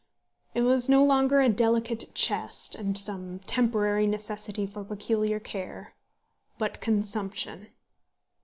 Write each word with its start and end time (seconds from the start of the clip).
It 0.55 0.61
was 0.61 0.89
no 0.89 1.03
longer 1.03 1.41
a 1.41 1.47
delicate 1.47 2.05
chest, 2.15 2.73
and 2.73 2.97
some 2.97 3.37
temporary 3.45 4.07
necessity 4.07 4.65
for 4.65 4.83
peculiar 4.83 5.39
care, 5.39 5.93
but 6.57 6.81
consumption! 6.81 7.67